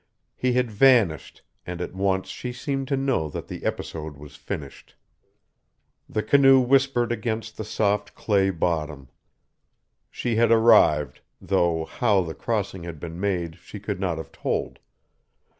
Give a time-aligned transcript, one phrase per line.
[0.35, 4.95] He had vanished, and at once she seemed to know that the episode was finished.
[6.09, 9.09] The canoe whispered against the soft clay bottom.
[10.09, 14.79] She had arrived, though how the crossing had been made she could not have told.